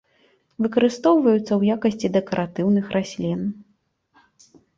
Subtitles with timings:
[0.65, 3.45] Выкарыстоўваюцца ў якасці дэкаратыўных раслін.